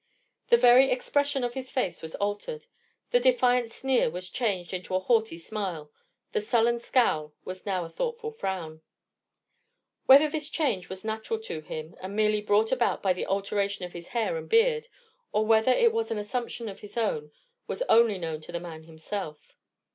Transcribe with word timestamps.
The 0.49 0.57
very 0.57 0.89
expression 0.89 1.43
of 1.43 1.53
his 1.53 1.69
face 1.71 2.01
was 2.01 2.15
altered. 2.15 2.65
The 3.11 3.19
defiant 3.19 3.69
sneer 3.69 4.09
was 4.09 4.31
changed 4.31 4.73
into 4.73 4.95
a 4.95 4.99
haughty 4.99 5.37
smile; 5.37 5.91
the 6.31 6.41
sullen 6.41 6.79
scowl 6.79 7.35
was 7.45 7.67
now 7.67 7.85
a 7.85 7.89
thoughtful 7.89 8.31
frown. 8.31 8.81
Whether 10.07 10.27
this 10.27 10.49
change 10.49 10.89
was 10.89 11.05
natural 11.05 11.37
to 11.41 11.61
him, 11.61 11.95
and 12.01 12.15
merely 12.15 12.41
brought 12.41 12.71
about 12.71 13.03
by 13.03 13.13
the 13.13 13.27
alteration 13.27 13.85
in 13.85 13.91
his 13.91 14.07
hair 14.07 14.37
and 14.37 14.49
beard, 14.49 14.87
or 15.33 15.45
whether 15.45 15.71
it 15.71 15.93
was 15.93 16.09
an 16.09 16.17
assumption 16.17 16.67
of 16.67 16.79
his 16.79 16.97
own, 16.97 17.31
was 17.67 17.83
only 17.83 18.17
known 18.17 18.41
to 18.41 18.51
the 18.51 18.59
man 18.59 18.85
himself. 18.85 19.55